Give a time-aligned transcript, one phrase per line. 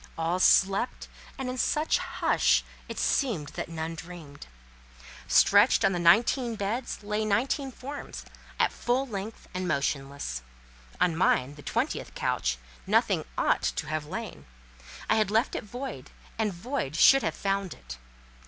[0.17, 1.07] All slept,
[1.37, 4.47] and in such hush, it seemed that none dreamed.
[5.27, 8.25] Stretched on the nineteen beds lay nineteen forms,
[8.59, 10.41] at full length and motionless.
[10.99, 14.47] On mine—the twentieth couch—nothing ought to have lain:
[15.07, 17.99] I had left it void, and void should have found it.